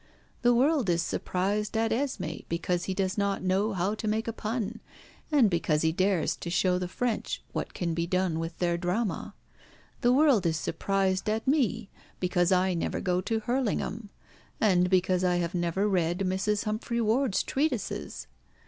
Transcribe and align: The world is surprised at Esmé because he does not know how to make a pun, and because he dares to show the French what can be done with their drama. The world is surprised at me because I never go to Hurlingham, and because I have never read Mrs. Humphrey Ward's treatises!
The 0.41 0.55
world 0.55 0.89
is 0.89 1.03
surprised 1.03 1.77
at 1.77 1.91
Esmé 1.91 2.45
because 2.49 2.85
he 2.85 2.95
does 2.95 3.19
not 3.19 3.43
know 3.43 3.73
how 3.73 3.93
to 3.93 4.07
make 4.07 4.27
a 4.27 4.33
pun, 4.33 4.79
and 5.31 5.47
because 5.47 5.83
he 5.83 5.91
dares 5.91 6.35
to 6.37 6.49
show 6.49 6.79
the 6.79 6.87
French 6.87 7.43
what 7.51 7.75
can 7.75 7.93
be 7.93 8.07
done 8.07 8.39
with 8.39 8.57
their 8.57 8.79
drama. 8.79 9.35
The 10.01 10.11
world 10.11 10.47
is 10.47 10.57
surprised 10.57 11.29
at 11.29 11.47
me 11.47 11.91
because 12.19 12.51
I 12.51 12.73
never 12.73 12.99
go 12.99 13.21
to 13.21 13.41
Hurlingham, 13.41 14.09
and 14.59 14.89
because 14.89 15.23
I 15.23 15.35
have 15.35 15.53
never 15.53 15.87
read 15.87 16.17
Mrs. 16.21 16.63
Humphrey 16.65 16.99
Ward's 16.99 17.43
treatises! 17.43 18.25